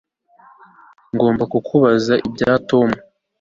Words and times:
Ngomba 1.13 1.43
kukubaza 1.51 2.13
ibya 2.27 2.51
Tom 2.69 2.89